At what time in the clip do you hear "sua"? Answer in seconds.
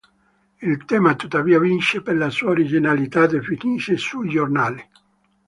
2.31-2.49